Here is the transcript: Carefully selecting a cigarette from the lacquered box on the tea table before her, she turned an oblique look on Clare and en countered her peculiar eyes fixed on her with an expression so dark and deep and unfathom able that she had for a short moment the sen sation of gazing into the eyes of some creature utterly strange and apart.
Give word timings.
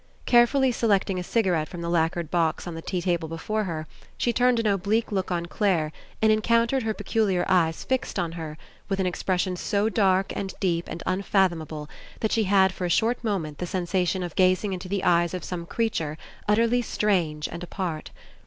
Carefully 0.25 0.71
selecting 0.71 1.19
a 1.19 1.23
cigarette 1.23 1.69
from 1.69 1.81
the 1.81 1.87
lacquered 1.87 2.31
box 2.31 2.65
on 2.65 2.73
the 2.73 2.81
tea 2.81 3.03
table 3.03 3.27
before 3.29 3.65
her, 3.65 3.85
she 4.17 4.33
turned 4.33 4.59
an 4.59 4.65
oblique 4.65 5.11
look 5.11 5.29
on 5.29 5.45
Clare 5.45 5.91
and 6.23 6.31
en 6.31 6.41
countered 6.41 6.81
her 6.81 6.93
peculiar 6.95 7.45
eyes 7.47 7.83
fixed 7.83 8.17
on 8.17 8.31
her 8.31 8.57
with 8.89 8.99
an 8.99 9.05
expression 9.05 9.55
so 9.55 9.89
dark 9.89 10.33
and 10.35 10.55
deep 10.59 10.85
and 10.89 11.03
unfathom 11.05 11.61
able 11.61 11.87
that 12.21 12.31
she 12.31 12.45
had 12.45 12.73
for 12.73 12.85
a 12.85 12.89
short 12.89 13.23
moment 13.23 13.59
the 13.59 13.67
sen 13.67 13.85
sation 13.85 14.25
of 14.25 14.35
gazing 14.35 14.73
into 14.73 14.89
the 14.89 15.03
eyes 15.03 15.35
of 15.35 15.43
some 15.43 15.67
creature 15.67 16.17
utterly 16.47 16.81
strange 16.81 17.47
and 17.49 17.61
apart. 17.61 18.09